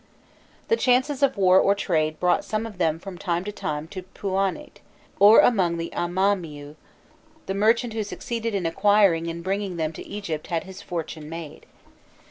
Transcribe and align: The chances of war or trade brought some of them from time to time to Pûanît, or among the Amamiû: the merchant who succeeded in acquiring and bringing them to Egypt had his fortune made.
The 0.69 0.75
chances 0.75 1.21
of 1.21 1.37
war 1.37 1.59
or 1.59 1.75
trade 1.75 2.19
brought 2.19 2.43
some 2.43 2.65
of 2.65 2.79
them 2.79 2.97
from 2.97 3.19
time 3.19 3.43
to 3.43 3.51
time 3.51 3.87
to 3.89 4.01
Pûanît, 4.15 4.77
or 5.19 5.41
among 5.41 5.77
the 5.77 5.91
Amamiû: 5.95 6.73
the 7.45 7.53
merchant 7.53 7.93
who 7.93 8.01
succeeded 8.01 8.55
in 8.55 8.65
acquiring 8.65 9.27
and 9.27 9.43
bringing 9.43 9.77
them 9.77 9.93
to 9.93 10.07
Egypt 10.07 10.47
had 10.47 10.63
his 10.63 10.81
fortune 10.81 11.29
made. 11.29 11.67